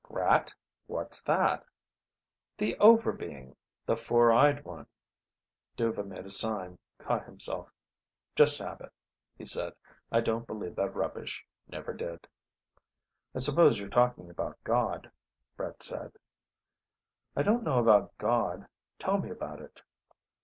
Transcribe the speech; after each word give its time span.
"Grat? 0.03 0.51
What's 0.87 1.21
that?" 1.21 1.63
"The 2.57 2.75
Over 2.79 3.11
Being. 3.11 3.55
The 3.85 3.95
Four 3.95 4.31
eyed 4.31 4.65
One." 4.65 4.87
Dhuva 5.77 6.03
made 6.03 6.25
a 6.25 6.31
sign, 6.31 6.79
caught 6.97 7.25
himself. 7.25 7.69
"Just 8.35 8.57
habit," 8.57 8.91
he 9.37 9.45
said. 9.45 9.73
"I 10.11 10.21
don't 10.21 10.47
believe 10.47 10.75
that 10.75 10.95
rubbish. 10.95 11.45
Never 11.67 11.93
did." 11.93 12.27
"I 13.35 13.37
suppose 13.37 13.77
you're 13.77 13.89
talking 13.89 14.27
about 14.31 14.57
God," 14.63 15.11
Brett 15.55 15.83
said. 15.83 16.13
"I 17.35 17.43
don't 17.43 17.61
know 17.63 17.77
about 17.77 18.17
God. 18.17 18.65
Tell 18.97 19.19
me 19.19 19.29
about 19.29 19.61
it." 19.61 19.83